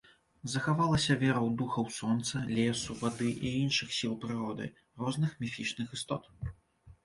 [0.51, 4.73] Захавалася вера ў духаў сонца, лесу, вады і іншых сіл прыроды,
[5.07, 6.23] розных міфічных істот.